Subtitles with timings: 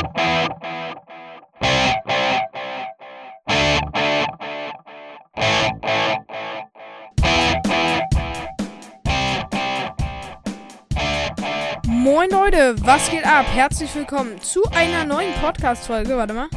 [0.00, 0.08] Moin
[12.30, 13.44] Leute, was geht ab?
[13.52, 16.16] Herzlich willkommen zu einer neuen Podcast-Folge.
[16.16, 16.48] Warte mal.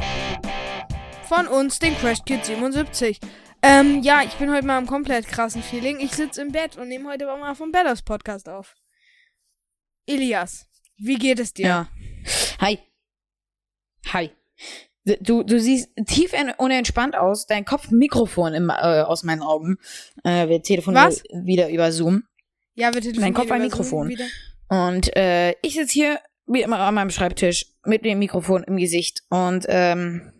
[1.28, 3.20] Von uns, den Crash Kid 77.
[3.60, 6.00] Ähm, ja, ich bin heute mal im komplett krassen Feeling.
[6.00, 8.74] Ich sitze im Bett und nehme heute mal vom Betters Podcast auf.
[10.06, 10.66] Elias,
[10.96, 11.66] wie geht es dir?
[11.66, 11.88] Ja.
[12.60, 12.78] Hi.
[14.12, 14.30] Hi.
[15.20, 17.46] Du, du siehst tief unentspannt aus.
[17.46, 19.78] Dein Kopf Mikrofon im, äh, aus meinen Augen.
[20.22, 21.22] Äh, wir telefonieren Was?
[21.32, 22.24] wieder über Zoom.
[22.74, 23.12] Ja, bitte.
[23.20, 24.16] Mein Kopf ein Mikrofon.
[24.68, 29.22] Und äh, ich sitze hier wie immer an meinem Schreibtisch mit dem Mikrofon im Gesicht.
[29.28, 30.32] Und ähm,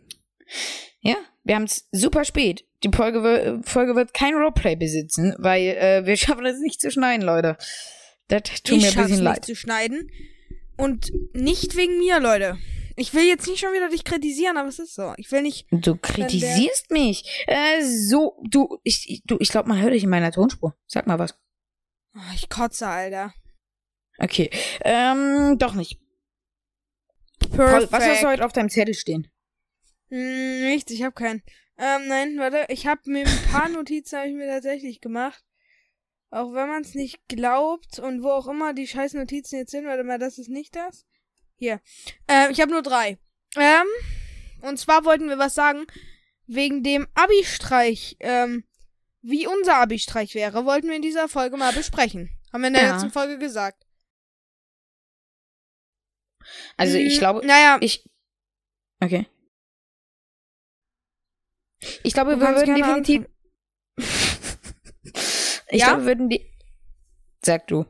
[1.00, 2.64] ja, wir haben es super spät.
[2.82, 7.24] Die Folge, Folge wird kein Roleplay besitzen, weil äh, wir schaffen es nicht zu schneiden,
[7.24, 7.56] Leute.
[8.28, 9.44] Das tut ich mir ein bisschen nicht leid.
[9.44, 10.10] zu schneiden.
[10.76, 12.58] Und nicht wegen mir, Leute.
[12.96, 15.14] Ich will jetzt nicht schon wieder dich kritisieren, aber es ist so.
[15.16, 15.66] Ich will nicht.
[15.70, 17.44] Du kritisierst mich.
[17.46, 20.76] Äh, so, du, ich, du, ich glaube, man hört dich in meiner Tonspur.
[20.86, 21.36] Sag mal was.
[22.14, 23.34] Oh, ich kotze, Alter.
[24.18, 24.50] Okay.
[24.82, 26.00] Ähm, doch nicht.
[27.50, 27.92] Paul, Perfekt.
[27.92, 29.28] was hast du heute auf deinem Zettel stehen?
[30.08, 31.42] Hm, nichts, ich habe keinen.
[31.76, 35.44] Ähm, nein, warte, ich habe mir ein paar Notizen habe ich mir tatsächlich gemacht.
[36.30, 39.86] Auch wenn man es nicht glaubt und wo auch immer die scheiß Notizen jetzt sind,
[39.86, 41.06] warte mal, das ist nicht das.
[41.56, 41.80] Hier.
[42.28, 43.18] Ähm, ich habe nur drei.
[43.56, 43.86] Ähm,
[44.62, 45.86] und zwar wollten wir was sagen
[46.46, 48.16] wegen dem Abi-Streich.
[48.20, 48.64] Ähm,
[49.22, 52.30] wie unser Abi-Streich wäre, wollten wir in dieser Folge mal besprechen.
[52.52, 52.92] Haben wir in der Ja.
[52.92, 53.84] letzten Folge gesagt.
[56.76, 58.04] Also, ich Hm, glaube, Naja, ich.
[59.00, 59.26] Okay.
[62.02, 63.26] Ich glaube, wir würden definitiv.
[65.68, 65.86] ich Ja?
[65.88, 66.50] glaube, wir würden die.
[67.44, 67.84] Sag du.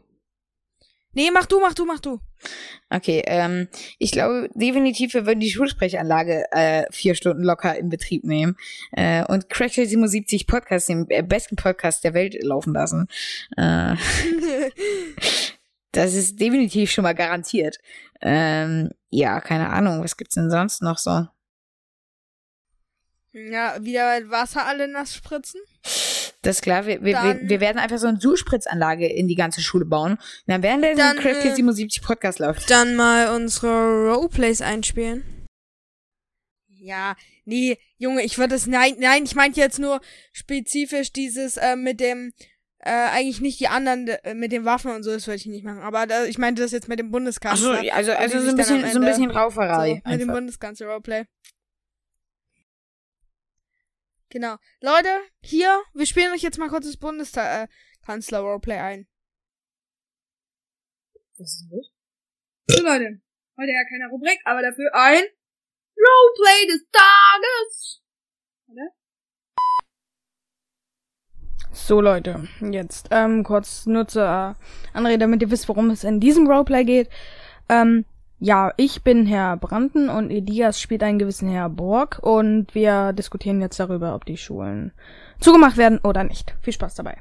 [1.12, 2.21] nee, mach du, mach du, mach du.
[2.95, 8.23] Okay, ähm, ich glaube definitiv, wir würden die Schulsprechanlage äh, vier Stunden locker in Betrieb
[8.23, 8.56] nehmen
[8.92, 13.09] äh, und Crash 77 Podcast, den besten Podcast der Welt, laufen lassen.
[13.56, 13.97] Äh,
[15.93, 17.78] das ist definitiv schon mal garantiert.
[18.22, 21.26] Ähm, ja, keine Ahnung, was gibt's denn sonst noch so?
[23.34, 25.61] ja, wieder Wasser alle nass spritzen.
[26.44, 29.34] Das ist klar, wir, wir, wir, Dann- wir werden einfach so eine Zuspritzanlage in die
[29.34, 30.12] ganze Schule bauen.
[30.12, 32.71] Und dann werden der Dann, Crash äh, 77 Podcast läuft.
[32.71, 35.25] dann mal unsere Roleplays einspielen.
[36.69, 37.16] Ja,
[37.47, 40.00] nee, Junge, ich würde es, nein, nein, ich meinte jetzt nur
[40.32, 42.32] spezifisch dieses äh, mit dem,
[42.81, 45.65] äh, eigentlich nicht die anderen äh, mit den Waffen und so, das würde ich nicht
[45.65, 45.81] machen.
[45.81, 47.94] Aber da, ich meinte das jetzt mit dem Achso, Bundeskanzler.
[47.94, 50.03] also, Wenn also die so ein bisschen, so ein bisschen so, Rauferei.
[50.06, 50.28] mit dem.
[50.28, 51.25] Bundeskanzler Roleplay.
[54.34, 54.56] Genau.
[54.81, 59.06] Leute, hier, wir spielen euch jetzt mal kurz das Bundeskanzler Roleplay ein.
[61.39, 61.93] Was ist los?
[62.67, 63.21] So Leute,
[63.56, 65.23] heute ja keine Rubrik, aber dafür ein
[65.97, 68.03] Roleplay des Tages.
[71.71, 76.19] So Leute, jetzt ähm, kurz nur zur äh, Anrede, damit ihr wisst, worum es in
[76.19, 77.09] diesem Roleplay geht.
[77.69, 78.05] Ähm,
[78.44, 83.62] ja, ich bin Herr Branden und Elias spielt einen gewissen Herr Borg und wir diskutieren
[83.62, 84.93] jetzt darüber, ob die Schulen
[85.41, 86.55] zugemacht werden oder nicht.
[86.60, 87.16] Viel Spaß dabei.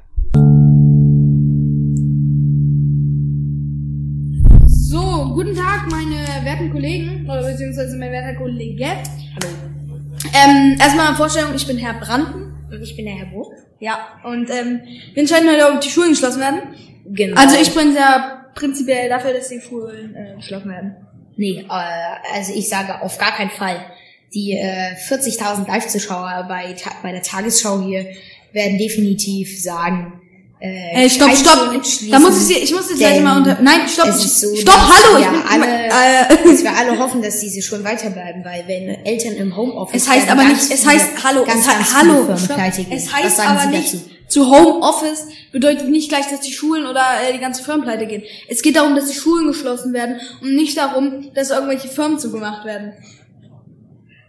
[4.66, 8.84] So, guten Tag, meine werten Kollegen, oder beziehungsweise mein werter Kollege.
[8.84, 12.52] Ähm, erstmal eine Vorstellung, ich bin Herr Branden.
[12.70, 13.50] Und ich bin der Herr Burg.
[13.80, 14.80] Ja, und ähm,
[15.14, 16.60] wir entscheiden heute, ob die Schulen geschlossen werden.
[17.06, 17.40] Genau.
[17.40, 20.96] Also ich bin sehr prinzipiell dafür, dass die Schulen äh, geschlossen werden.
[21.36, 23.84] Nee, äh, also ich sage auf gar keinen Fall.
[24.32, 28.06] Die äh, 40.000 Live-Zuschauer bei, bei der Tagesschau hier
[28.52, 30.20] werden definitiv sagen,
[30.60, 31.82] äh, Äh, stopp, stopp.
[32.10, 33.58] Da muss ich sie, ich muss jetzt gleich mal unter.
[33.60, 34.10] Nein, stopp.
[34.12, 35.18] so, stopp, hallo.
[35.18, 39.34] wir Ich alle, äh, dass wir alle hoffen, dass diese Schulen weiterbleiben, weil wenn Eltern
[39.34, 42.58] im Homeoffice Es heißt aber nicht, es heißt, hallo, ganz, es ganz hallo, stopp.
[42.58, 44.13] es Was heißt sagen aber Sie nicht, dazu?
[44.28, 48.22] Zu Homeoffice bedeutet nicht gleich, dass die Schulen oder äh, die ganze Firmen pleite gehen.
[48.48, 52.64] Es geht darum, dass die Schulen geschlossen werden und nicht darum, dass irgendwelche Firmen zugemacht
[52.64, 52.94] werden.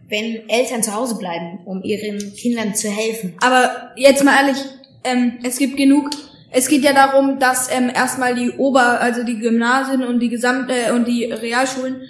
[0.07, 4.63] Wenn Eltern zu Hause bleiben, um ihren Kindern zu helfen, Aber jetzt mal ehrlich,
[5.03, 6.09] ähm, es gibt genug.
[6.51, 10.69] Es geht ja darum, dass ähm, erstmal die Ober, also die Gymnasien und die Gesamt
[10.69, 12.01] äh, und die Realschulen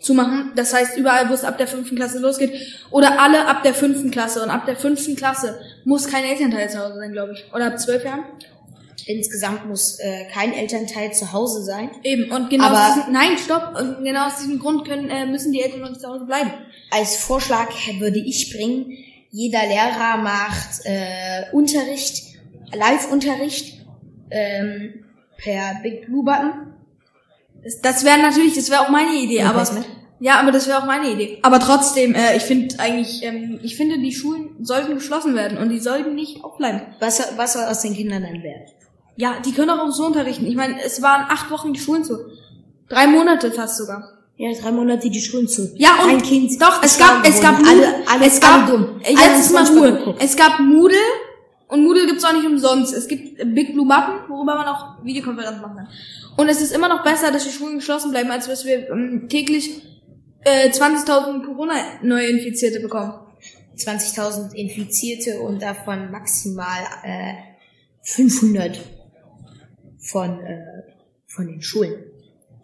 [0.00, 0.52] zumachen.
[0.56, 2.52] Das heißt, überall, wo es ab der fünften Klasse losgeht,
[2.90, 4.42] oder alle ab der fünften Klasse.
[4.42, 7.44] Und ab der fünften Klasse muss kein Elternteil zu Hause sein, glaube ich.
[7.54, 8.24] Oder ab zwölf Jahren.
[9.06, 11.90] insgesamt muss äh, kein Elternteil zu Hause sein.
[12.04, 12.30] Eben.
[12.32, 13.78] Und genau Aber- aus diesem, nein, stopp.
[13.78, 16.50] Und genau aus diesem Grund können äh, müssen die Eltern noch zu Hause bleiben.
[16.90, 18.96] Als Vorschlag würde ich bringen,
[19.30, 22.22] jeder Lehrer macht äh, Unterricht,
[22.72, 23.84] Live-Unterricht
[24.30, 25.04] ähm,
[25.36, 26.72] per Big Blue Button.
[27.62, 29.84] Das, das wäre natürlich, das wäre auch meine Idee, Ja, aber.
[30.20, 31.38] Ja, aber das wäre auch meine Idee.
[31.42, 35.68] Aber trotzdem, äh, ich finde eigentlich, ähm, ich finde, die Schulen sollten geschlossen werden und
[35.70, 36.82] die sollten nicht aufbleiben.
[37.00, 38.62] Was, soll- was soll aus den Kindern dann werden?
[39.16, 40.46] Ja, die können auch so unterrichten.
[40.46, 42.18] Ich meine, es waren acht Wochen die Schulen zu.
[42.88, 44.10] Drei Monate fast sogar.
[44.36, 45.72] Ja, drei Monate die Schulen zu.
[45.76, 46.60] Ja, und Ein Kind.
[46.60, 47.58] doch, es gab, es gab.
[47.58, 49.00] Moodle, alle, alle, es gab, alle dumm.
[49.02, 49.92] äh, Alle jetzt ist mal Ruhe.
[49.98, 50.22] geguckt.
[50.22, 50.96] Es gab Moodle
[51.68, 52.92] und Moodle gibt's auch nicht umsonst.
[52.94, 55.88] Es gibt äh, Big Blue Button, worüber man auch Videokonferenz machen kann.
[56.36, 59.28] Und es ist immer noch besser, dass die Schulen geschlossen bleiben, als dass wir ähm,
[59.28, 59.82] täglich
[60.44, 63.14] äh, 20.000 Corona-Neuinfizierte bekommen.
[63.76, 67.34] 20.000 Infizierte und davon maximal äh,
[68.02, 68.80] 500
[69.98, 70.60] von, äh,
[71.26, 71.94] von den Schulen.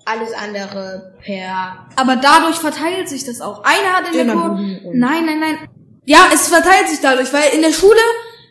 [0.04, 3.62] Alles andere per Aber dadurch verteilt sich das auch.
[3.64, 4.54] Einer hat in der Kur
[4.92, 5.68] Nein, nein, nein.
[6.04, 8.00] Ja, es verteilt sich dadurch, weil in der Schule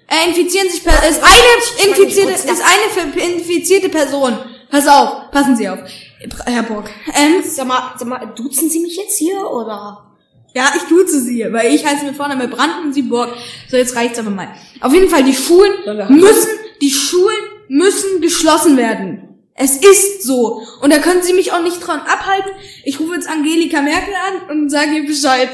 [0.07, 4.37] äh, infizieren sich per ist eine infizierte ist eine infizierte Person.
[4.71, 5.79] Pass auf, passen Sie auf,
[6.45, 6.89] Herr Burg.
[7.07, 10.05] Ähm, Sag mal, sag mal, duzen Sie mich jetzt hier oder?
[10.53, 13.29] ja, ich duze Sie, weil ich heiße mit Vorname Brandt und Sie Burg.
[13.69, 14.49] So, jetzt reicht's aber mal.
[14.81, 15.73] Auf jeden Fall, die Schulen
[16.09, 16.49] müssen,
[16.81, 17.35] die Schulen
[17.67, 19.25] müssen geschlossen werden.
[19.53, 20.61] Es ist so.
[20.81, 22.51] Und da können Sie mich auch nicht dran abhalten.
[22.83, 25.49] Ich rufe jetzt Angelika Merkel an und sage ihr Bescheid.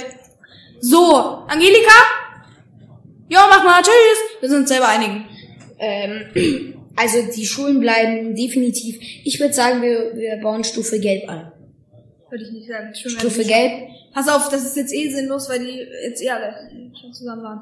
[0.80, 1.16] So,
[1.48, 1.94] Angelika?
[3.30, 4.40] Ja, mach mal, tschüss.
[4.40, 5.26] Wir sind uns selber einigen.
[5.80, 8.98] Ähm, also die Schulen bleiben definitiv.
[9.24, 11.52] Ich würde sagen, wir, wir bauen Stufe Gelb an.
[12.30, 12.94] Würde ich nicht sagen.
[12.96, 13.90] Schulen Stufe werden Gelb.
[13.90, 16.56] nicht- Pass auf, das ist jetzt eh sinnlos, weil die jetzt eh alle
[17.00, 17.62] schon zusammen waren.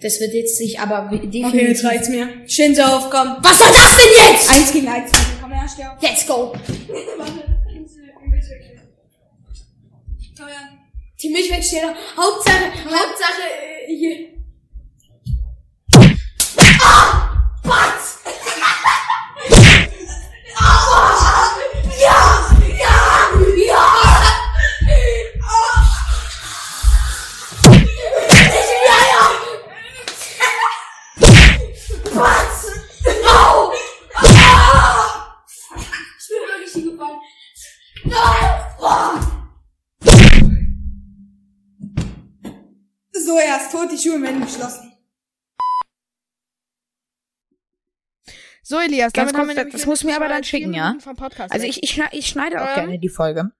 [0.00, 1.46] Das wird jetzt sich aber definitiv.
[1.46, 2.28] Okay, jetzt reicht's mir.
[2.46, 3.36] Sie auf, komm.
[3.42, 4.50] Was soll das denn jetzt?
[4.50, 5.10] Eins gegen eins.
[5.40, 6.00] Komm her, steh auf.
[6.02, 6.52] Let's go.
[10.38, 10.68] Komm her.
[11.22, 11.94] Die Milchwegsteller.
[12.16, 13.42] Hauptsache, Hauptsache,
[36.28, 37.20] bin wirklich hingefallen.
[43.12, 44.85] So, er ist tot, die Schuhe werden geschlossen.
[48.68, 50.88] So, Elias, Ganz kurz, das musst du mir aber dann schicken, ja?
[50.88, 52.74] Minuten Vom Podcast Also ich, ich, schneide, ich schneide auch Ähm?
[52.74, 53.52] gerne die Folge.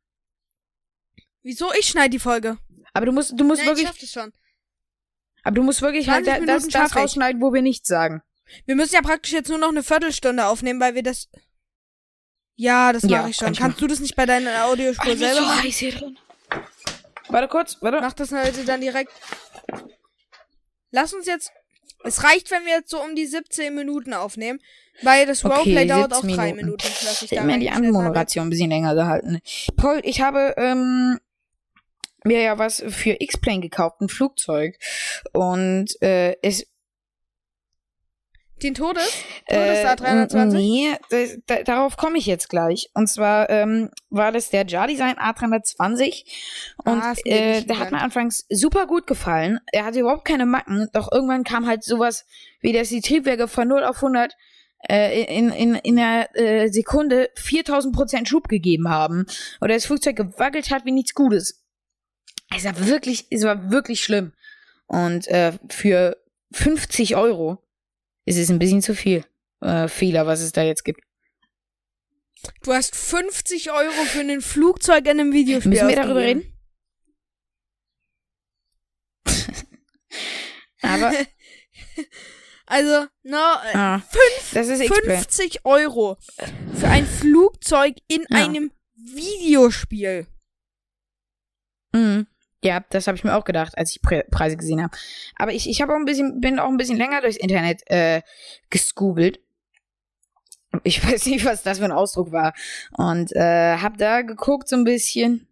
[1.44, 1.72] Wieso?
[1.78, 2.58] Ich schneide die Folge.
[2.92, 4.32] Aber du musst, du musst Nein, ich wirklich, schaff das schon.
[5.44, 6.96] aber du musst wirklich halt 20 da- das, Minuten das ich.
[6.96, 8.20] rausschneiden, wo wir nichts sagen.
[8.64, 11.28] Wir müssen ja praktisch jetzt nur noch eine Viertelstunde aufnehmen, weil wir das.
[12.56, 13.44] Ja, das Ja, mache ich schon.
[13.46, 15.62] kann ich Kannst du das nicht bei deiner Audiospur selber machen?
[15.62, 16.18] heiß hier drin.
[17.28, 18.00] Warte kurz, warte.
[18.00, 19.12] Mach das heute dann direkt.
[20.90, 21.52] Lass uns jetzt.
[22.04, 24.60] Es reicht, wenn wir jetzt so um die 17 Minuten aufnehmen,
[25.02, 26.66] weil das Okay, Roleplay dauert auch 17 drei Minuten.
[26.66, 26.86] Minuten.
[27.22, 27.86] Ich da hätte mir die habe.
[27.86, 29.40] Anmoderation ein bisschen länger gehalten.
[29.76, 31.18] Paul, ich habe ähm,
[32.24, 34.78] mir ja was für X-Plane gekauft, ein Flugzeug.
[35.32, 36.66] Und äh, es
[38.62, 39.22] Den Todes?
[39.46, 40.52] Äh, Todes A320?
[40.54, 42.90] Nee, das, da, darauf komme ich jetzt gleich.
[42.94, 46.24] Und zwar ähm, war das der Jar-Design A320.
[46.84, 49.60] Und Ah, ist mir äh, der hat mir anfangs super gut gefallen.
[49.72, 50.88] Er hatte überhaupt keine Macken.
[50.94, 52.24] Doch irgendwann kam halt sowas,
[52.60, 54.34] wie dass die Triebwerke von 0 auf 100
[54.88, 59.26] äh, in, in, in einer äh, Sekunde 4000 Prozent Schub gegeben haben.
[59.60, 61.62] Oder das Flugzeug gewackelt hat wie nichts Gutes.
[62.54, 64.32] Es war wirklich, es war wirklich schlimm.
[64.86, 66.16] Und äh, für
[66.52, 67.65] 50 Euro
[68.26, 69.24] ist es ein bisschen zu viel
[69.62, 71.00] äh, Fehler, was es da jetzt gibt.
[72.62, 75.70] Du hast 50 Euro für ein Flugzeug in einem Videospiel.
[75.70, 76.52] Müssen wir darüber reden?
[80.82, 81.12] Aber
[82.68, 84.02] Also, no, äh, ah,
[84.52, 85.18] das ist X-Plane.
[85.22, 86.16] 50 Euro
[86.74, 88.44] für ein Flugzeug in Ja.
[88.44, 90.26] einem Videospiel.
[91.92, 92.26] Mhm.
[92.66, 94.96] Ja, das habe ich mir auch gedacht, als ich Pre Preise gesehen habe.
[95.36, 98.22] Aber ich, ich habe auch ein bisschen, bin auch ein bisschen länger durchs Internet äh,
[98.70, 99.38] gescoobelt.
[100.82, 102.54] Ich weiß nicht, was das für ein Ausdruck war.
[102.96, 105.46] Und äh, habe da geguckt so ein bisschen.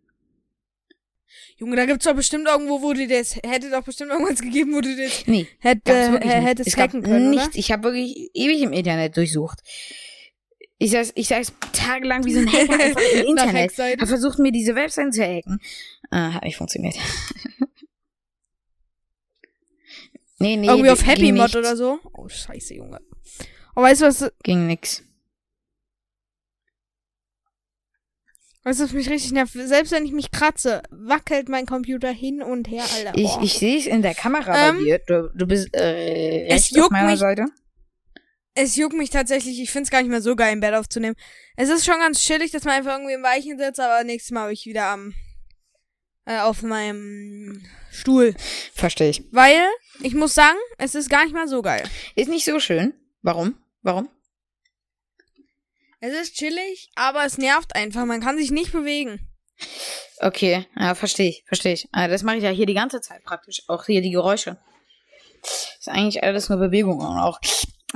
[1.57, 4.81] Junge, da gibt's doch bestimmt irgendwo, wo du das, hätte doch bestimmt irgendwas gegeben, wo
[4.81, 7.47] du das Nee, hätte, hättest es hacken können, nichts.
[7.51, 7.57] oder?
[7.59, 9.61] Ich habe wirklich ewig im Internet durchsucht.
[10.79, 13.55] Ich saß, ich saß tagelang wie so ein Hacker einfach im Internet.
[13.55, 14.01] Hackseiten.
[14.01, 15.61] Hab versucht, mir diese Webseiten zu hacken.
[16.15, 16.95] Äh, hat nicht funktioniert.
[20.39, 20.67] nee, nee.
[20.69, 21.99] Irgendwie auf Happy Mod oder so.
[22.13, 23.01] Oh, scheiße, Junge.
[23.75, 25.03] Oh, weißt du, was, Ging nix.
[28.63, 29.53] weißt du, was mich richtig nervt?
[29.55, 33.13] Selbst wenn ich mich kratze, wackelt mein Computer hin und her, Alter.
[33.19, 33.41] Ich, Oh.
[33.43, 34.99] ich sehe es in der Kamera Ähm, bei dir.
[35.07, 37.47] Du, du bist äh, es rechts auf juckt meiner mich- Seite.
[38.55, 41.17] es juckt mich tatsächlich, ich find's gar nicht mehr so geil, im Bett aufzunehmen.
[41.57, 44.43] Es ist schon ganz chillig, dass man einfach irgendwie im Weichen sitzt, aber nächstes Mal
[44.45, 45.13] habe ich wieder am
[46.27, 48.35] äh, auf meinem Stuhl.
[48.75, 49.23] Verstehe ich.
[49.31, 49.61] Weil,
[50.01, 51.89] ich muss sagen, es ist gar nicht mal so geil.
[52.15, 52.95] Ist nicht so schön.
[53.23, 53.57] Warum?
[53.83, 54.09] Warum?
[56.01, 58.05] Es ist chillig, aber es nervt einfach.
[58.05, 59.27] Man kann sich nicht bewegen.
[60.19, 61.89] Okay, ja, verstehe ich, verstehe ich.
[61.93, 63.63] Ah, Das mache ich ja hier die ganze Zeit praktisch.
[63.69, 64.59] Auch hier die Geräusche.
[65.79, 67.39] Ist eigentlich alles nur Bewegung und auch.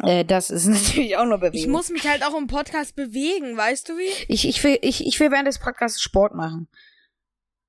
[0.03, 1.59] Äh, das ist natürlich auch nur Bewegung.
[1.59, 4.11] Ich muss mich halt auch im Podcast bewegen, weißt du wie?
[4.29, 6.69] ich, ich, will, ich, ich will während des Podcasts Sport machen.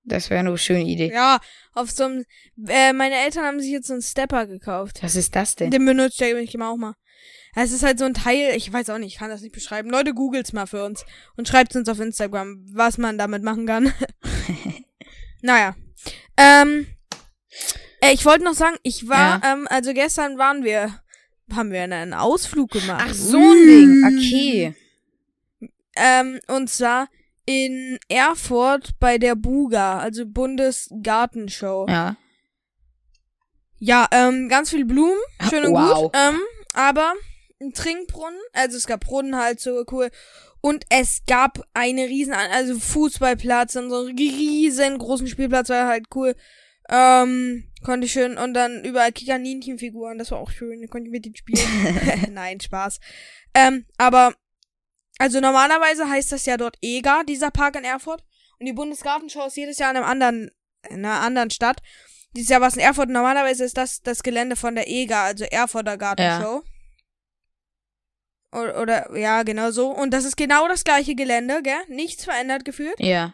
[0.10, 1.12] Das wäre eine schöne Idee.
[1.14, 1.40] Ja,
[1.74, 2.26] auf so einem.
[2.68, 5.00] Äh, meine Eltern haben sich jetzt so einen Stepper gekauft.
[5.02, 5.72] Was ist das denn?
[5.72, 6.96] Den benutzt der ich immer auch mal.
[7.56, 9.90] Es ist halt so ein Teil, ich weiß auch nicht, ich kann das nicht beschreiben.
[9.90, 13.92] Leute, googelt's mal für uns und schreibt uns auf Instagram, was man damit machen kann.
[15.42, 15.76] naja.
[16.38, 16.88] Ähm,
[18.02, 21.02] äh, ich wollte noch sagen, ich war, ähm, also gestern waren wir,
[21.52, 23.06] haben wir einen Ausflug gemacht.
[23.10, 24.04] Ach, so ein Ding.
[24.06, 24.76] Okay.
[25.96, 27.10] Ähm, und zwar
[27.50, 31.88] in Erfurt bei der Buga, also Bundesgartenshow.
[31.90, 32.16] Ja.
[33.80, 35.18] Ja, ähm, ganz viel Blumen,
[35.50, 36.04] schön und Wow.
[36.04, 36.12] gut.
[36.14, 36.40] Ähm,
[36.76, 37.14] aber
[37.60, 40.12] ein Trinkbrunnen, also es gab Brunnen halt so cool.
[40.62, 46.36] Und es gab eine riesen, also Fußballplatz und so einen riesengroßen Spielplatz war halt cool.
[46.88, 51.26] Ähm, konnte ich schön und dann überall Kikaninchen-Figuren, das war auch schön, konnte ich mit
[51.26, 51.66] denen spielen.
[52.32, 53.00] Nein, Spaß.
[53.56, 54.36] Ähm, aber,
[55.20, 58.24] also normalerweise heißt das ja dort EGA, dieser Park in Erfurt.
[58.58, 60.52] Und die Bundesgartenschau ist jedes Jahr in einem anderen,
[60.90, 61.82] in einer anderen Stadt.
[62.36, 63.10] Dieses Jahr war es in Erfurt.
[63.10, 66.64] Normalerweise ist das das Gelände von der EGA, also Erfurter Gartenshow.
[68.52, 69.92] Oder, oder, ja, genau so.
[69.92, 71.82] Und das ist genau das gleiche Gelände, gell?
[71.90, 73.00] Nichts verändert gefühlt.
[73.00, 73.34] Ja.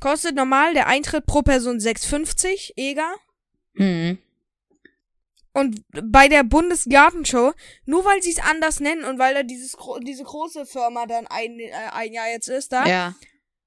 [0.00, 3.14] Kostet normal der Eintritt pro Person 6,50 EGA.
[3.74, 4.18] Mhm.
[5.58, 7.52] Und bei der Bundesgartenshow,
[7.84, 11.58] nur weil sie es anders nennen und weil da dieses, diese große Firma dann ein,
[11.58, 13.14] äh, ein Jahr jetzt ist, da, Ja.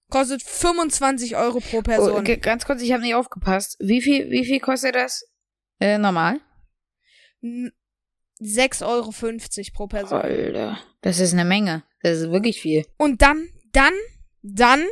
[0.10, 2.20] kostet 25 Euro pro Oh, Person.
[2.20, 3.76] okay, ganz kurz, ich habe nicht aufgepasst.
[3.80, 5.26] Wie viel, wie viel kostet das?
[5.80, 6.40] Äh, normal?
[7.42, 7.72] N-
[8.42, 9.12] 6,50 Euro
[9.74, 10.20] pro Person.
[10.22, 10.80] Alter.
[11.02, 11.84] Das ist eine Menge.
[12.02, 12.86] Das ist wirklich viel.
[12.98, 13.94] Und dann, dann,
[14.42, 14.84] dann,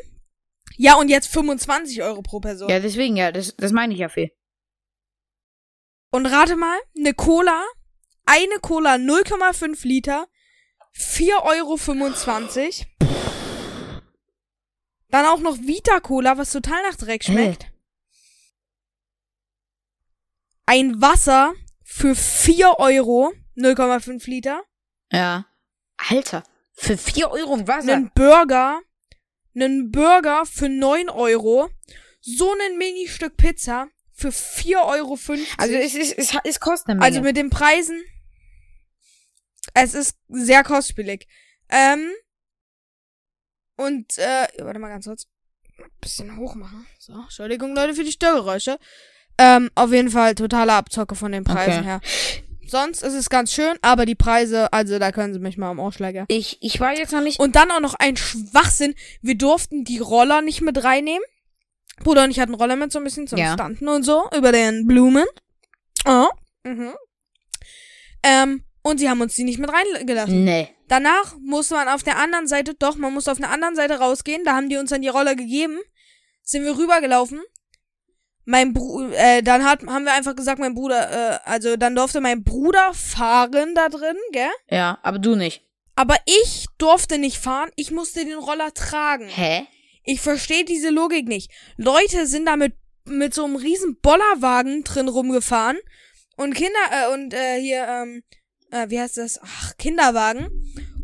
[0.77, 2.69] ja, und jetzt 25 Euro pro Person.
[2.69, 4.31] Ja, deswegen, ja, das, das meine ich ja viel.
[6.11, 7.63] Und rate mal, eine Cola,
[8.25, 10.27] eine Cola 0,5 Liter,
[10.95, 13.09] 4,25 Euro.
[15.09, 17.71] Dann auch noch Vita Cola, was total nach Dreck schmeckt.
[20.65, 24.63] Ein Wasser für 4 Euro, 0,5 Liter.
[25.11, 25.45] Ja.
[25.97, 26.43] Alter.
[26.73, 27.93] Für 4 Euro ein Wasser.
[27.93, 28.81] Einen Burger,
[29.55, 31.69] einen Burger für 9 Euro.
[32.21, 33.89] So ein Mini-Stück Pizza
[34.19, 35.17] für 4,50 Euro.
[35.57, 37.05] Also es ist, es, es kostet eine Menge.
[37.05, 38.01] Also mit den Preisen.
[39.73, 41.27] Es ist sehr kostspielig.
[41.69, 42.11] Ähm.
[43.77, 45.27] Und, äh, warte mal ganz kurz.
[45.77, 46.85] Ein bisschen hoch machen.
[46.97, 48.77] So, Entschuldigung, Leute, für die Störgeräusche.
[49.37, 51.83] Ähm, auf jeden Fall totale Abzocke von den Preisen Okay.
[51.83, 52.01] her.
[52.67, 55.79] Sonst ist es ganz schön, aber die Preise, also da können sie mich mal am
[55.79, 56.25] Ausschläger.
[56.27, 57.39] ich, ich war jetzt noch nicht.
[57.39, 58.93] Und dann auch noch ein Schwachsinn.
[59.21, 61.23] Wir durften die Roller nicht mit reinnehmen.
[62.03, 63.53] Bruder und ich hatten Roller mit so ein bisschen zum Ja.
[63.53, 65.25] Standen und so über den Blumen.
[66.05, 66.27] Oh.
[66.63, 66.93] Mhm.
[68.23, 70.43] Ähm, und sie haben uns die nicht mit reingelassen.
[70.43, 70.69] Nee.
[70.87, 74.43] Danach musste man auf der anderen Seite, doch, man musste auf der anderen Seite rausgehen.
[74.43, 75.79] Da haben die uns dann die Roller gegeben.
[76.41, 77.41] Sind wir rübergelaufen.
[78.45, 82.19] Mein Bruder, äh, dann hat, haben wir einfach gesagt, mein Bruder, äh, also dann durfte
[82.19, 84.49] mein Bruder fahren da drin, gell?
[84.71, 85.63] Ja, aber du nicht.
[85.95, 89.27] Aber ich durfte nicht fahren, ich musste den Roller tragen.
[89.27, 89.67] Hä?
[90.03, 91.51] Ich verstehe diese Logik nicht.
[91.77, 92.73] Leute sind da mit,
[93.05, 95.77] mit so einem riesen Bollerwagen drin rumgefahren
[96.37, 98.23] und Kinder, äh, und äh, hier, ähm,
[98.71, 99.39] äh, wie heißt das?
[99.43, 100.47] Ach, Kinderwagen.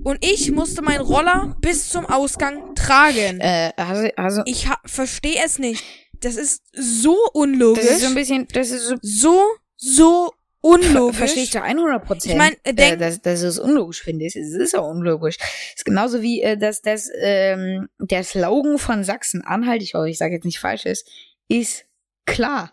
[0.04, 3.40] Und ich musste meinen Roller bis zum Ausgang tragen.
[3.42, 5.84] Äh, also, also Ich verstehe es nicht.
[6.22, 7.84] Das ist so unlogisch.
[7.84, 10.32] das ist so ein bisschen, das ist so, so, so
[10.66, 11.18] unlogisch.
[11.18, 12.34] verstehe ich zu 100 Prozent.
[12.34, 14.36] Ich mein, äh, dass, dass du es unlogisch findest.
[14.36, 15.38] Es ist auch unlogisch.
[15.40, 20.18] Es ist genauso wie, äh, dass das, ähm, der Slogan von Sachsen-Anhalt, ich hoffe, ich
[20.18, 21.08] sage jetzt nicht falsch ist,
[21.48, 21.86] ist
[22.26, 22.72] klar.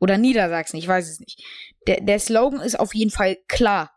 [0.00, 1.42] Oder Niedersachsen, ich weiß es nicht.
[1.86, 3.90] Der, der Slogan ist auf jeden Fall klar.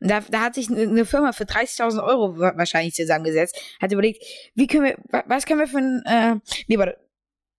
[0.00, 3.92] Und da, da hat sich eine eine Firma für 30.000 Euro wa- wahrscheinlich zusammengesetzt, hat
[3.92, 4.24] überlegt,
[4.56, 6.96] wie können wir, wa- was können wir für ein, äh, nee, warte,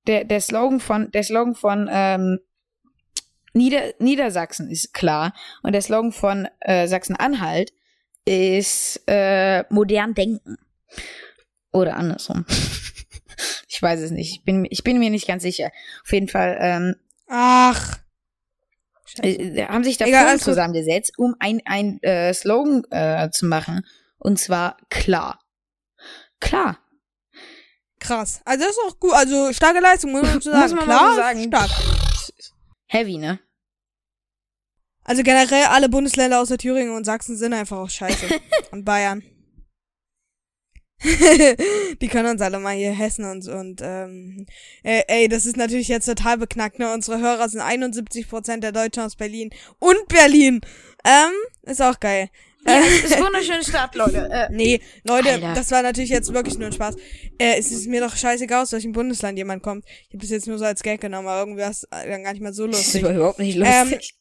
[0.07, 2.39] der, der Slogan von, der Slogan von, ähm,
[3.53, 7.71] Nieder, Niedersachsen ist klar und der Slogan von äh, Sachsen-Anhalt
[8.25, 10.57] ist äh, modern denken.
[11.71, 12.45] Oder andersrum.
[13.67, 14.31] ich weiß es nicht.
[14.39, 15.71] Ich bin, ich bin mir nicht ganz sicher.
[16.03, 16.95] Auf jeden Fall, ähm,
[17.27, 17.97] Ach.
[19.05, 19.27] Scheiße.
[19.27, 23.85] äh, haben sich da Egal, zusammengesetzt, um ein, ein äh, Slogan äh, zu machen.
[24.17, 25.39] Und zwar klar.
[26.39, 26.79] Klar.
[27.99, 28.41] Krass.
[28.45, 29.13] Also das ist auch gut.
[29.13, 30.61] Also starke Leistung, muss man so sagen.
[30.61, 31.43] Muss man Klar, so sagen.
[31.43, 31.69] stark.
[32.93, 33.39] Heavy, ne?
[35.03, 38.27] Also generell alle Bundesländer außer Thüringen und Sachsen sind einfach auch scheiße.
[38.71, 39.23] und Bayern.
[42.01, 44.45] Die können uns alle mal hier Hessen und, und ähm,
[44.83, 46.93] äh, ey, das ist natürlich jetzt total beknackt, ne?
[46.93, 50.61] Unsere Hörer sind 71% der Deutschen aus Berlin und Berlin.
[51.03, 51.33] Ähm,
[51.63, 52.29] ist auch geil.
[52.65, 54.29] Ja, Äh, ist wunderschöne Stadt, Leute.
[54.31, 55.53] Äh, Nee, Leute, Alter.
[55.53, 56.95] das war natürlich jetzt wirklich nur ein Spaß.
[57.37, 59.85] Äh, es ist mir doch scheißegal, aus welchem Bundesland jemand kommt.
[60.07, 62.31] Ich habe das jetzt nur so als Gag genommen, aber irgendwie war es dann gar
[62.33, 63.01] nicht mehr so das ist lustig.
[63.15, 64.15] überhaupt nicht Ähm, lustig.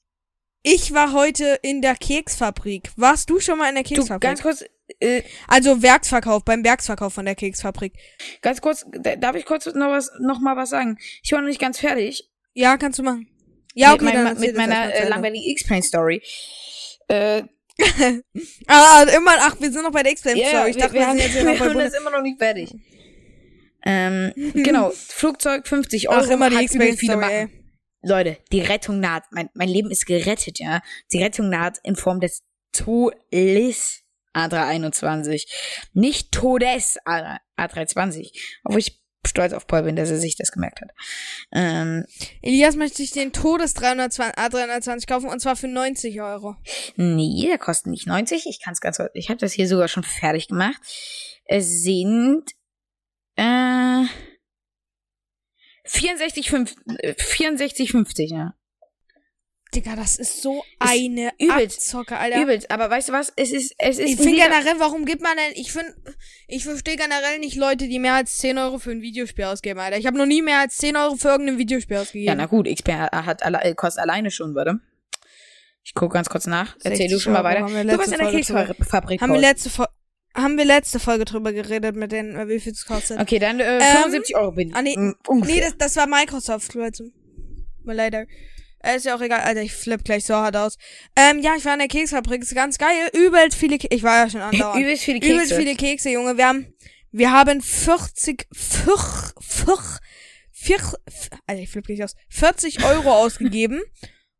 [0.64, 2.90] Ich war heute in der Keksfabrik.
[2.96, 4.20] Warst du schon mal in der du, Keksfabrik?
[4.20, 4.64] ganz kurz,
[5.00, 7.94] äh, also Werksverkauf, beim Werksverkauf von der Keksfabrik.
[8.42, 10.99] ganz kurz, da- darf ich kurz noch was, noch mal was sagen?
[11.22, 12.28] Ich war noch nicht ganz fertig.
[12.54, 13.26] Ja, kannst du machen.
[13.75, 16.22] Ja, okay, mit, mein, mit das mal meiner äh, langweiligen X-Plane-Story.
[17.08, 17.42] Äh,
[18.66, 20.70] Ah, immer, ach, wir sind noch bei der ja, Story.
[20.70, 22.22] Ich wir, dachte, wir, wir, sind jetzt hier noch wir bei haben Bundes immer noch
[22.22, 22.74] nicht fertig.
[23.84, 26.20] Ähm, genau, Flugzeug 50 Euro.
[26.24, 27.48] Ach, immer die viele Story.
[28.02, 29.24] Leute, die Rettung naht.
[29.30, 30.80] Mein, mein Leben ist gerettet, ja.
[31.12, 34.02] Die Rettung naht in Form des Todes
[34.34, 35.46] A321.
[35.92, 38.32] Nicht Todes A- A320.
[38.64, 40.90] Obwohl ich stolz auf Paul bin, dass er sich das gemerkt hat.
[41.52, 42.04] Ähm,
[42.42, 46.56] Elias möchte ich den Todes 320, A320 kaufen und zwar für 90 Euro.
[46.96, 48.46] nee, der kostet nicht 90.
[48.46, 49.00] Ich kann es ganz.
[49.14, 50.80] Ich habe das hier sogar schon fertig gemacht.
[51.44, 52.50] Es sind
[53.36, 54.04] äh,
[55.86, 58.54] 64,50, äh, 64,50, ja.
[59.74, 61.78] Digga, das ist so eine übelst.
[61.78, 62.42] Abzocke, Alter.
[62.42, 63.32] Übelst, aber weißt du was?
[63.36, 65.94] Es ist, es ist Ich in finde generell, warum gibt man denn, ich finde,
[66.46, 69.96] ich verstehe generell nicht Leute, die mehr als 10 Euro für ein Videospiel ausgeben, Alter.
[69.96, 72.28] Ich habe noch nie mehr als 10 Euro für irgendein Videospiel ausgegeben.
[72.28, 74.80] Ja, na gut, XP hat alle, kostet alleine schon, warte.
[75.84, 76.76] Ich gucke ganz kurz nach.
[76.76, 77.66] Erzähl 60 du schon mal weiter.
[77.66, 79.20] Du warst in der Folge Keksfabrik.
[79.20, 79.84] haben wir letzte Fo
[80.34, 83.20] haben wir letzte Folge drüber geredet mit den, wie viel es kostet.
[83.20, 85.56] Okay, dann äh, Ähm, 75 Euro bin ah, nee, m, ungefähr.
[85.56, 87.10] Nee, das, das war Microsoft, Leute.
[87.84, 88.26] Mal leider.
[88.82, 90.76] Äh, ist ja auch egal, Alter, ich flipp gleich so hart aus.
[91.16, 93.11] Ähm, ja, ich war in der Keksfabrik, ist ganz geil.
[93.12, 94.80] Übelst viele Ke Ich war ja schon andauernd.
[94.83, 95.35] Übelst viele Kekse.
[95.35, 96.37] Übelst viele Kekse, Junge.
[96.37, 96.74] Wir haben,
[97.12, 99.78] wir haben 40, 40, 40,
[100.52, 100.98] 40
[101.46, 102.14] Alter, ich flipp gleich aus.
[102.30, 103.80] 40 Euro ausgegeben.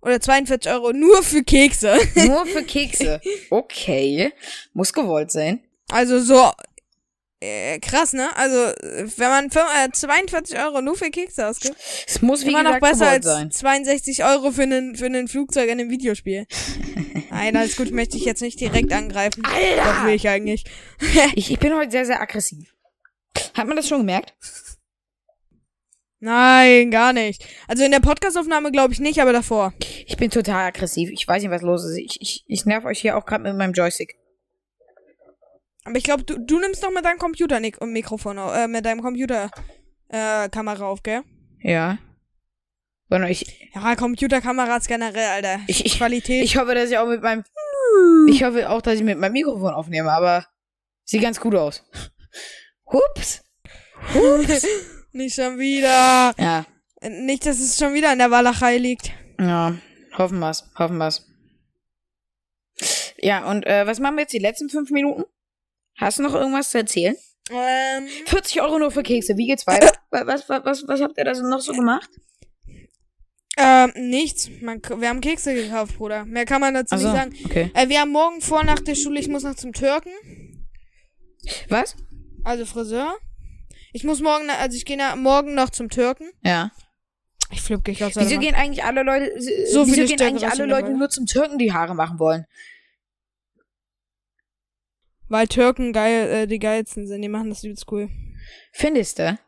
[0.01, 1.97] Oder 42 Euro nur für Kekse.
[2.27, 3.21] Nur für Kekse.
[3.51, 4.33] Okay.
[4.73, 5.61] Muss gewollt sein.
[5.91, 6.51] Also so,
[7.43, 8.29] äh, krass, ne?
[8.37, 11.77] Also, wenn man fünf- äh, 42 Euro nur für Kekse ausgibt,
[12.07, 13.51] Es muss wie immer noch gesagt besser gewollt als sein.
[13.51, 16.47] 62 Euro für einen für einen Flugzeug in einem Videospiel.
[17.31, 19.43] Nein, alles gut, möchte ich jetzt nicht direkt angreifen.
[19.45, 19.85] Alter!
[19.85, 20.65] Doch will ich eigentlich.
[21.35, 22.73] Ich, ich bin heute sehr, sehr aggressiv.
[23.55, 24.35] Hat man das schon gemerkt?
[26.21, 27.45] Nein, gar nicht.
[27.67, 29.73] Also in der Podcastaufnahme glaube ich nicht, aber davor.
[30.07, 31.11] Ich bin total aggressiv.
[31.11, 31.97] Ich weiß nicht, was los ist.
[31.99, 34.15] Ich, ich, ich nerv euch hier auch gerade mit meinem Joystick.
[35.85, 38.85] Aber ich glaube, du, du nimmst doch mit deinem Computer Nick, Mikrofon, au- äh, mit
[38.85, 39.51] deinem Computer
[40.09, 41.23] äh, Kamera auf, gell?
[41.61, 41.99] Ja.
[43.09, 45.61] Sondern ich, Ja, Computerkameras generell, Alter.
[45.67, 46.45] Ich- ich- Qualität.
[46.45, 47.45] ich hoffe, dass ich auch mit meinem,
[48.29, 50.47] ich hoffe auch, dass ich mit meinem Mikrofon aufnehme, aber
[51.05, 51.85] sieht ganz gut aus.
[52.87, 53.43] Hups.
[54.15, 54.67] Hups.
[55.13, 56.33] nicht schon wieder.
[56.39, 56.65] ja.
[57.05, 59.11] Nicht, dass es schon wieder in der Walachei liegt.
[59.41, 59.75] Ja.
[60.17, 60.71] Hoffen wir's.
[60.79, 61.27] Hoffen wir's.
[63.19, 65.25] Ja, und äh, was machen wir jetzt die letzten fünf Minuten?
[66.03, 67.17] Hast du noch irgendwas zu erzählen?
[67.51, 69.37] Ähm, 40 Euro nur für Kekse.
[69.37, 69.93] Wie geht's weiter?
[70.11, 72.11] Was, was, was, was habt ihr da so noch so gemacht?
[73.57, 74.51] ähm, nichts.
[74.61, 76.25] Man, wir haben Kekse gekauft, Bruder.
[76.27, 77.37] Mehr kann man dazu Ach so, nicht sagen.
[77.47, 77.71] okay.
[77.75, 80.11] Äh, wir haben morgen vor nach der Schule, ich muss noch zum Türken.
[81.69, 81.97] Was?
[82.45, 83.15] Also Friseur.
[83.93, 86.31] Ich muss morgen, also ich gehe morgen noch zum Türken.
[86.43, 86.73] Ja.
[87.51, 88.17] Ich flipp dich aus.
[88.17, 91.59] Wieso gehen eigentlich alle Leute, So wieso viele gehen eigentlich alle Leute nur zum Türken
[91.59, 92.47] die Haare machen wollen?
[95.33, 97.23] Weil Türken geil, äh, die geilsten sind.
[97.23, 98.11] Die machen das übelst cool.
[98.71, 99.39] Findest du?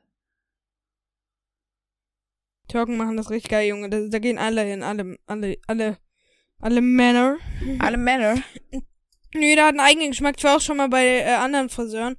[2.68, 3.90] Türken machen das richtig geil, Junge.
[3.90, 4.82] Da, da gehen alle hin.
[4.82, 5.98] Alle, alle, alle,
[6.58, 7.36] alle Männer.
[7.80, 8.36] Alle Männer.
[9.34, 10.36] Nö, der hat einen eigenen Geschmack.
[10.38, 12.16] Ich war auch schon mal bei äh, anderen Friseuren.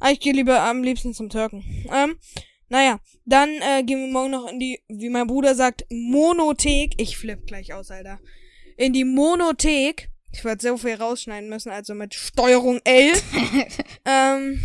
[0.00, 1.62] Aber ich gehe lieber am liebsten zum Türken.
[1.92, 2.18] Ähm,
[2.68, 7.00] naja, dann äh, gehen wir morgen noch in die, wie mein Bruder sagt, Monothek.
[7.00, 8.18] Ich flipp gleich aus, Alter.
[8.76, 10.10] In die Monothek.
[10.34, 13.12] Ich werde so viel rausschneiden müssen, also mit Steuerung L.
[14.04, 14.60] ähm,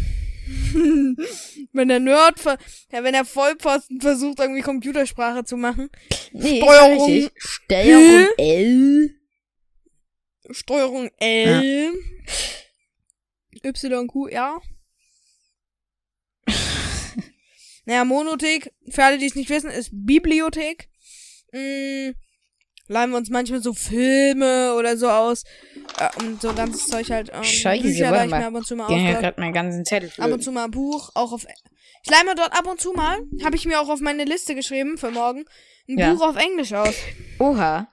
[1.73, 2.58] wenn der Nerd, ver
[2.91, 5.89] ja, wenn der Vollpfosten versucht, irgendwie Computersprache zu machen.
[6.34, 7.29] Nee, Steuerung.
[7.36, 9.15] Steuerung L.
[10.49, 11.93] Steuerung L.
[13.63, 14.62] Y, Q, R.
[17.86, 20.89] naja, Monothek, für alle, die es nicht wissen, ist Bibliothek.
[21.51, 22.12] Mm,
[22.89, 25.43] leihen wir uns manchmal so Filme oder so aus.
[25.99, 27.32] Äh, und so ganzes Zeug halt.
[27.34, 28.43] Ähm, Scheiße, Bücher warte mal.
[28.43, 29.21] ab und zu mal Ja, ich dort.
[29.21, 30.34] grad meinen ganzen Zettel ab flöten.
[30.34, 31.45] und zu mal ein Buch, auch auf.
[32.04, 34.56] Ich leih mir dort ab und zu mal, habe ich mir auch auf meine Liste
[34.56, 35.45] geschrieben für morgen,
[35.88, 36.13] ein Ja.
[36.13, 36.93] Buch auf Englisch aus.
[37.39, 37.88] Oha.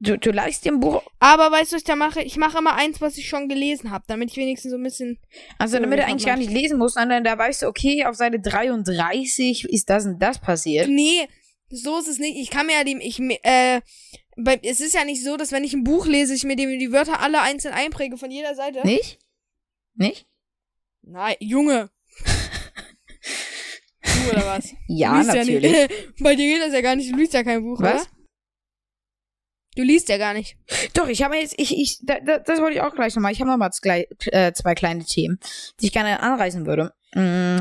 [0.00, 1.00] Du, du leihst dir ein Buch.
[1.20, 2.22] Aber weißt du, was ich da mache?
[2.22, 5.18] Ich mache immer eins, was ich schon gelesen habe, damit ich wenigstens so ein bisschen.
[5.58, 8.16] Also, Ja, damit hab eigentlich gar nicht lesen musst, sondern da weißt du, okay, auf
[8.16, 10.88] Seite 33 ist das und das passiert.
[10.88, 11.28] Nee,
[11.72, 12.36] so ist es nicht.
[12.38, 12.96] Ich kann mir ja die.
[12.98, 13.80] Ich, äh,
[14.36, 16.78] bei, es ist ja nicht so, dass wenn ich ein Buch lese, ich mir die,
[16.78, 18.86] die Wörter alle einzeln einpräge von jeder Seite.
[18.86, 19.18] Nicht?
[19.94, 20.26] Nicht?
[21.02, 21.90] Nein, Junge.
[24.02, 24.72] du oder was?
[24.88, 25.72] Ja, natürlich.
[25.72, 26.16] Ja nicht.
[26.20, 27.10] Bei dir geht das ja gar nicht.
[27.10, 28.02] Du liest ja kein Buch, Was?
[28.02, 28.10] oder?
[29.74, 30.56] Du liest ja gar nicht.
[30.92, 33.32] Doch, ich habe jetzt, ich, ich, da, da, das wollte ich auch gleich nochmal.
[33.32, 35.40] Ich habe nochmal zwei, äh, zwei kleine Themen,
[35.80, 36.92] die ich gerne anreißen würde.
[37.14, 37.60] Mm,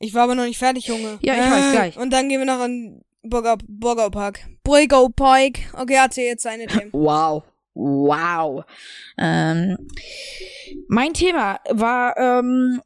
[0.00, 1.18] Ich war aber noch nicht fertig, Junge.
[1.22, 1.96] Ja, ich weiß, gleich.
[1.96, 4.40] Und dann gehen wir noch in Burger, Burger Park.
[4.62, 5.58] Burger Park.
[5.74, 6.90] Okay, erzähl jetzt seine Themen.
[6.92, 7.42] wow.
[7.74, 8.64] Wow.
[9.16, 9.78] Ähm,
[10.88, 12.82] mein Thema war, ähm,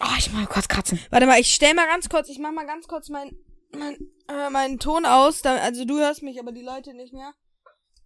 [0.00, 1.00] oh, ich mal kurz kratzen.
[1.10, 3.36] Warte mal, ich stell mal ganz kurz, ich mach mal ganz kurz mein,
[3.76, 3.96] mein,
[4.28, 5.42] äh, meinen Ton aus.
[5.42, 7.34] Da, also du hörst mich, aber die Leute nicht mehr.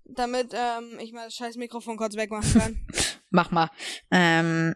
[0.04, 2.86] Damit ähm, ich mal das scheiß Mikrofon kurz wegmachen kann.
[3.30, 3.70] Mach mal.
[4.10, 4.74] Ähm,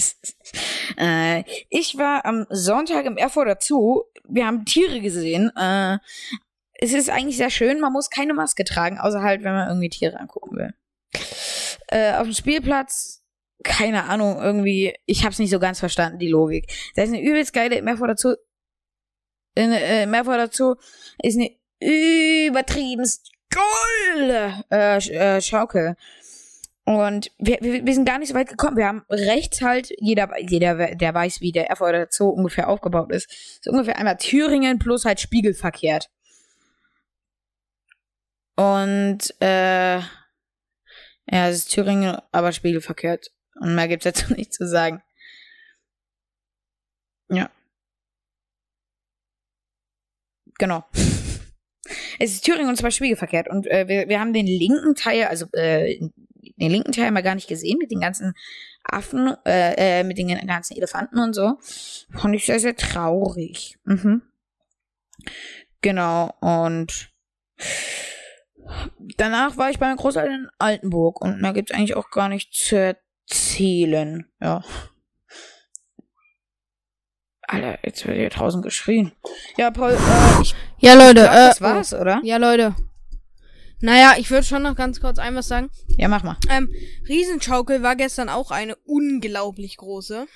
[0.98, 4.02] äh, ich war am Sonntag im Erfurter Zoo.
[4.28, 5.50] Wir haben Tiere gesehen.
[5.56, 5.98] Äh,
[6.74, 7.80] es ist eigentlich sehr schön.
[7.80, 10.74] Man muss keine Maske tragen, außer halt, wenn man irgendwie Tiere angucken will.
[11.88, 13.22] Äh, auf dem Spielplatz,
[13.62, 16.72] keine Ahnung, irgendwie, ich hab's nicht so ganz verstanden, die Logik.
[16.94, 18.34] Da ist eine übelst geile im Erfurter Zoo.
[19.54, 20.76] In, äh, im Erfurter Zoo
[21.22, 25.96] ist eine übertriebenst geile äh, äh, Schaukel.
[26.90, 28.76] Und wir, wir, wir sind gar nicht so weit gekommen.
[28.76, 33.62] Wir haben rechts halt, jeder, jeder, der weiß, wie der Erfurter Zoo ungefähr aufgebaut ist.
[33.62, 36.10] So ungefähr einmal Thüringen plus halt spiegelverkehrt.
[38.56, 40.08] Und, äh, ja,
[41.28, 43.30] es ist Thüringen, aber spiegelverkehrt.
[43.60, 45.00] Und mehr gibt's dazu nicht zu sagen.
[47.28, 47.48] Ja.
[50.58, 50.84] Genau.
[52.22, 53.48] Es ist Thüringen und zwar spiegelverkehrt.
[53.48, 55.98] Und äh, wir, wir haben den linken Teil, also äh,
[56.56, 58.34] den linken Teil mal gar nicht gesehen, mit den ganzen
[58.84, 61.58] Affen, äh, äh, mit den ganzen Elefanten und so.
[62.12, 63.78] Fand ich sehr, sehr traurig.
[63.84, 64.22] Mhm.
[65.82, 67.10] Genau, und
[69.16, 72.64] danach war ich bei meinen Großeltern in Altenburg und da gibt's eigentlich auch gar nichts
[72.66, 74.26] zu erzählen.
[74.40, 74.62] Ja.
[77.42, 79.12] Alter, jetzt wird hier draußen geschrien.
[79.56, 82.20] Ja, Paul, äh, ich Ja, Leute, glaub, äh, das war's, oder?
[82.22, 82.76] Ja, Leute.
[83.80, 85.70] Naja, ich würde schon noch ganz kurz ein was sagen.
[85.96, 86.36] Ja, mach mal.
[86.50, 86.70] Ähm,
[87.08, 90.26] Riesenschaukel war gestern auch eine unglaublich große.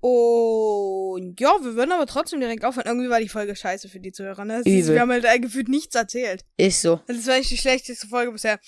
[0.00, 2.86] Und ja, wir würden aber trotzdem direkt aufhören.
[2.86, 4.44] Irgendwie war die Folge scheiße für die Zuhörer.
[4.44, 4.62] Ne?
[4.64, 6.44] Ist, wir haben halt äh, gefühlt nichts erzählt.
[6.56, 7.00] Ist so.
[7.06, 8.60] Das war eigentlich die schlechteste Folge bisher.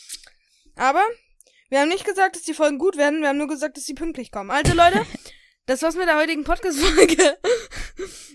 [0.75, 1.03] Aber
[1.69, 3.21] wir haben nicht gesagt, dass die Folgen gut werden.
[3.21, 4.51] Wir haben nur gesagt, dass sie pünktlich kommen.
[4.51, 5.07] Also Leute,
[5.67, 7.39] das war's mit der heutigen Podcast-Folge.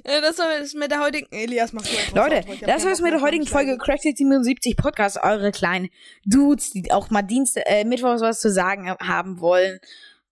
[0.03, 1.27] Äh, das war's mit der heutigen...
[1.31, 3.77] Elias, mach du einfach Leute, das war's Bock mit der heutigen Folge.
[3.77, 5.17] Cracked 77 Podcast.
[5.23, 5.89] Eure kleinen
[6.25, 9.79] Dudes, die auch mal Dienst, äh, Mittwochs was zu sagen haben wollen.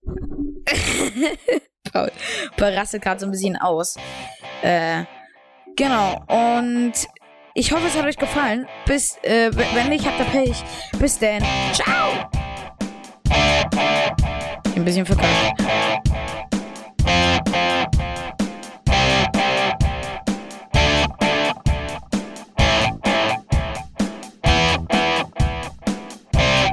[1.92, 2.12] Paul,
[2.60, 3.96] rastet gerade so ein bisschen aus.
[4.62, 5.06] Äh,
[5.76, 6.24] genau.
[6.28, 6.94] Und
[7.56, 8.68] ich hoffe, es hat euch gefallen.
[8.86, 10.64] Bis, äh, wenn nicht, habt ihr Pech.
[11.00, 11.44] Bis denn.
[11.74, 12.30] Ciao.
[14.76, 16.13] Ein bisschen verkackt.